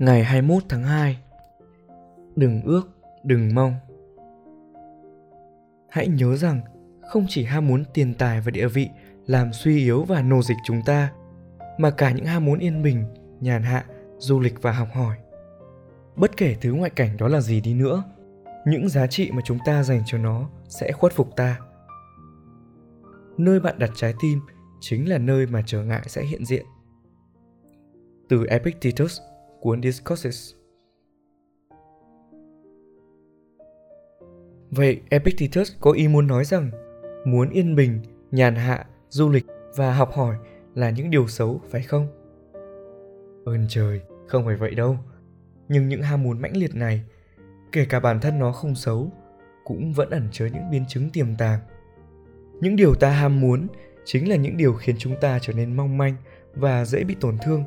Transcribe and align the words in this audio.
Ngày 0.00 0.24
21 0.24 0.62
tháng 0.68 0.82
2 0.82 1.18
Đừng 2.36 2.62
ước, 2.62 2.90
đừng 3.24 3.54
mong 3.54 3.74
Hãy 5.90 6.08
nhớ 6.08 6.36
rằng 6.36 6.60
không 7.08 7.26
chỉ 7.28 7.44
ham 7.44 7.66
muốn 7.66 7.84
tiền 7.94 8.14
tài 8.14 8.40
và 8.40 8.50
địa 8.50 8.68
vị 8.68 8.88
làm 9.26 9.52
suy 9.52 9.78
yếu 9.78 10.02
và 10.02 10.22
nô 10.22 10.42
dịch 10.42 10.56
chúng 10.64 10.82
ta, 10.86 11.12
mà 11.78 11.90
cả 11.90 12.10
những 12.10 12.24
ham 12.24 12.44
muốn 12.44 12.58
yên 12.58 12.82
bình, 12.82 13.04
nhàn 13.40 13.62
hạ, 13.62 13.84
du 14.18 14.40
lịch 14.40 14.62
và 14.62 14.72
học 14.72 14.88
hỏi. 14.92 15.16
Bất 16.16 16.36
kể 16.36 16.56
thứ 16.60 16.72
ngoại 16.72 16.90
cảnh 16.90 17.16
đó 17.16 17.28
là 17.28 17.40
gì 17.40 17.60
đi 17.60 17.74
nữa, 17.74 18.02
những 18.66 18.88
giá 18.88 19.06
trị 19.06 19.30
mà 19.30 19.42
chúng 19.44 19.58
ta 19.64 19.82
dành 19.82 20.02
cho 20.06 20.18
nó 20.18 20.50
sẽ 20.68 20.92
khuất 20.92 21.12
phục 21.12 21.36
ta. 21.36 21.58
Nơi 23.38 23.60
bạn 23.60 23.78
đặt 23.78 23.90
trái 23.94 24.14
tim 24.20 24.40
chính 24.80 25.08
là 25.08 25.18
nơi 25.18 25.46
mà 25.46 25.62
trở 25.66 25.82
ngại 25.82 26.02
sẽ 26.06 26.22
hiện 26.22 26.44
diện. 26.44 26.66
Từ 28.28 28.46
Epictetus, 28.46 29.20
cuốn 29.60 29.82
Discourses 29.82 30.54
Vậy 34.70 35.00
Epictetus 35.08 35.72
có 35.80 35.90
ý 35.90 36.08
muốn 36.08 36.26
nói 36.26 36.44
rằng 36.44 36.70
muốn 37.24 37.50
yên 37.50 37.76
bình, 37.76 38.00
nhàn 38.30 38.54
hạ, 38.54 38.86
du 39.08 39.28
lịch 39.28 39.46
và 39.76 39.94
học 39.94 40.12
hỏi 40.12 40.36
là 40.74 40.90
những 40.90 41.10
điều 41.10 41.28
xấu 41.28 41.60
phải 41.70 41.82
không? 41.82 42.06
Ơn 43.44 43.66
trời, 43.68 44.00
không 44.26 44.44
phải 44.44 44.56
vậy 44.56 44.74
đâu. 44.74 44.96
Nhưng 45.68 45.88
những 45.88 46.02
ham 46.02 46.22
muốn 46.22 46.40
mãnh 46.40 46.56
liệt 46.56 46.74
này, 46.74 47.04
kể 47.72 47.84
cả 47.84 48.00
bản 48.00 48.20
thân 48.20 48.38
nó 48.38 48.52
không 48.52 48.74
xấu, 48.74 49.12
cũng 49.64 49.92
vẫn 49.92 50.10
ẩn 50.10 50.28
chứa 50.32 50.46
những 50.46 50.70
biến 50.70 50.84
chứng 50.88 51.10
tiềm 51.10 51.36
tàng. 51.38 51.60
Những 52.60 52.76
điều 52.76 52.94
ta 52.94 53.10
ham 53.10 53.40
muốn 53.40 53.66
chính 54.04 54.28
là 54.28 54.36
những 54.36 54.56
điều 54.56 54.74
khiến 54.74 54.96
chúng 54.98 55.14
ta 55.20 55.38
trở 55.42 55.52
nên 55.52 55.76
mong 55.76 55.98
manh 55.98 56.14
và 56.54 56.84
dễ 56.84 57.04
bị 57.04 57.16
tổn 57.20 57.38
thương. 57.42 57.64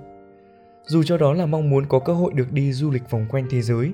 Dù 0.86 1.04
cho 1.04 1.18
đó 1.18 1.34
là 1.34 1.46
mong 1.46 1.70
muốn 1.70 1.86
có 1.86 2.00
cơ 2.00 2.14
hội 2.14 2.34
được 2.34 2.52
đi 2.52 2.74
du 2.74 2.92
lịch 2.92 3.10
vòng 3.10 3.26
quanh 3.30 3.48
thế 3.50 3.62
giới 3.62 3.94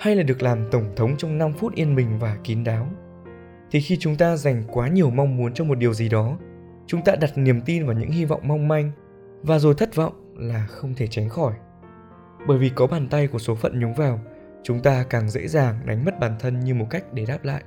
hay 0.00 0.16
là 0.16 0.22
được 0.22 0.42
làm 0.42 0.70
tổng 0.70 0.84
thống 0.96 1.16
trong 1.16 1.38
5 1.38 1.52
phút 1.52 1.74
yên 1.74 1.96
bình 1.96 2.18
và 2.18 2.38
kín 2.44 2.64
đáo. 2.64 2.88
Thì 3.70 3.80
khi 3.80 3.96
chúng 4.00 4.16
ta 4.16 4.36
dành 4.36 4.62
quá 4.72 4.88
nhiều 4.88 5.10
mong 5.10 5.36
muốn 5.36 5.54
cho 5.54 5.64
một 5.64 5.78
điều 5.78 5.94
gì 5.94 6.08
đó, 6.08 6.38
chúng 6.86 7.02
ta 7.04 7.16
đặt 7.20 7.38
niềm 7.38 7.60
tin 7.60 7.86
vào 7.86 7.96
những 7.96 8.10
hy 8.10 8.24
vọng 8.24 8.40
mong 8.44 8.68
manh 8.68 8.90
và 9.42 9.58
rồi 9.58 9.74
thất 9.74 9.94
vọng 9.94 10.34
là 10.36 10.66
không 10.66 10.94
thể 10.94 11.06
tránh 11.06 11.28
khỏi. 11.28 11.54
Bởi 12.46 12.58
vì 12.58 12.68
có 12.68 12.86
bàn 12.86 13.08
tay 13.08 13.26
của 13.26 13.38
số 13.38 13.54
phận 13.54 13.80
nhúng 13.80 13.94
vào, 13.94 14.20
chúng 14.62 14.80
ta 14.80 15.04
càng 15.10 15.30
dễ 15.30 15.48
dàng 15.48 15.78
đánh 15.84 16.04
mất 16.04 16.20
bản 16.20 16.36
thân 16.38 16.60
như 16.60 16.74
một 16.74 16.86
cách 16.90 17.12
để 17.12 17.24
đáp 17.28 17.38
lại. 17.44 17.62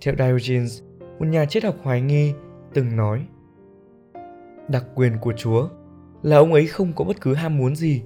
Theo 0.00 0.14
Diogenes, 0.18 0.82
một 1.18 1.26
nhà 1.26 1.46
triết 1.46 1.64
học 1.64 1.74
hoài 1.82 2.00
nghi 2.00 2.34
từng 2.74 2.96
nói 2.96 3.26
Đặc 4.68 4.84
quyền 4.94 5.18
của 5.18 5.32
Chúa 5.32 5.68
là 6.24 6.36
ông 6.36 6.52
ấy 6.52 6.66
không 6.66 6.92
có 6.96 7.04
bất 7.04 7.20
cứ 7.20 7.34
ham 7.34 7.58
muốn 7.58 7.76
gì. 7.76 8.02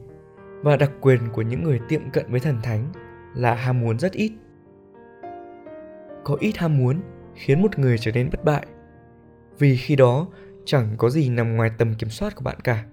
Và 0.63 0.77
đặc 0.77 0.93
quyền 1.01 1.21
của 1.33 1.43
những 1.43 1.63
người 1.63 1.81
tiệm 1.89 2.11
cận 2.13 2.25
với 2.31 2.41
thần 2.41 2.57
thánh 2.63 2.93
là 3.35 3.55
ham 3.55 3.81
muốn 3.81 3.99
rất 3.99 4.13
ít. 4.13 4.33
Có 6.25 6.37
ít 6.41 6.57
ham 6.57 6.79
muốn 6.79 7.01
khiến 7.35 7.63
một 7.63 7.79
người 7.79 7.99
trở 7.99 8.13
nên 8.13 8.31
bất 8.31 8.45
bại, 8.45 8.67
vì 9.59 9.77
khi 9.77 9.97
đó 9.97 10.29
chẳng 10.65 10.95
có 10.97 11.11
gì 11.11 11.29
nằm 11.29 11.57
ngoài 11.57 11.71
tầm 11.79 11.95
kiểm 11.95 12.09
soát 12.09 12.37
của 12.37 12.43
bạn 12.45 12.57
cả. 12.65 12.85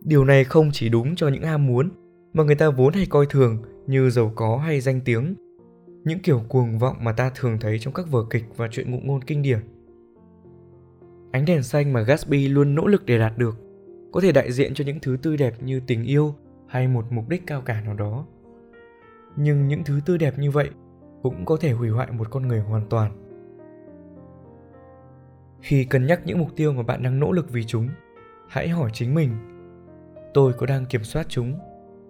Điều 0.00 0.24
này 0.24 0.44
không 0.44 0.70
chỉ 0.72 0.88
đúng 0.88 1.16
cho 1.16 1.28
những 1.28 1.42
ham 1.42 1.66
muốn 1.66 1.90
mà 2.32 2.44
người 2.44 2.54
ta 2.54 2.70
vốn 2.70 2.92
hay 2.92 3.06
coi 3.06 3.26
thường 3.26 3.62
như 3.86 4.10
giàu 4.10 4.32
có 4.34 4.56
hay 4.56 4.80
danh 4.80 5.00
tiếng, 5.04 5.34
những 6.04 6.18
kiểu 6.18 6.42
cuồng 6.48 6.78
vọng 6.78 6.96
mà 7.00 7.12
ta 7.12 7.30
thường 7.34 7.58
thấy 7.60 7.78
trong 7.78 7.94
các 7.94 8.10
vở 8.10 8.24
kịch 8.30 8.44
và 8.56 8.68
chuyện 8.70 8.90
ngụ 8.90 8.98
ngôn 9.02 9.22
kinh 9.22 9.42
điển 9.42 9.58
ánh 11.30 11.44
đèn 11.44 11.62
xanh 11.62 11.92
mà 11.92 12.00
gatsby 12.00 12.48
luôn 12.48 12.74
nỗ 12.74 12.86
lực 12.86 13.06
để 13.06 13.18
đạt 13.18 13.38
được, 13.38 13.56
có 14.12 14.20
thể 14.20 14.32
đại 14.32 14.52
diện 14.52 14.74
cho 14.74 14.84
những 14.84 15.00
thứ 15.00 15.16
tươi 15.22 15.36
đẹp 15.36 15.62
như 15.62 15.80
tình 15.86 16.04
yêu 16.04 16.34
hay 16.66 16.88
một 16.88 17.04
mục 17.10 17.28
đích 17.28 17.46
cao 17.46 17.60
cả 17.60 17.80
nào 17.80 17.94
đó. 17.94 18.26
Nhưng 19.36 19.68
những 19.68 19.84
thứ 19.84 20.00
tươi 20.06 20.18
đẹp 20.18 20.38
như 20.38 20.50
vậy 20.50 20.70
cũng 21.22 21.44
có 21.44 21.56
thể 21.60 21.72
hủy 21.72 21.90
hoại 21.90 22.12
một 22.12 22.30
con 22.30 22.48
người 22.48 22.60
hoàn 22.60 22.88
toàn. 22.88 23.24
Khi 25.60 25.84
cân 25.84 26.06
nhắc 26.06 26.20
những 26.24 26.38
mục 26.38 26.48
tiêu 26.56 26.72
mà 26.72 26.82
bạn 26.82 27.02
đang 27.02 27.20
nỗ 27.20 27.32
lực 27.32 27.50
vì 27.50 27.64
chúng, 27.64 27.88
hãy 28.48 28.68
hỏi 28.68 28.90
chính 28.92 29.14
mình, 29.14 29.30
tôi 30.34 30.52
có 30.52 30.66
đang 30.66 30.86
kiểm 30.86 31.04
soát 31.04 31.26
chúng 31.28 31.58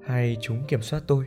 hay 0.06 0.36
chúng 0.40 0.64
kiểm 0.68 0.82
soát 0.82 1.02
tôi? 1.06 1.26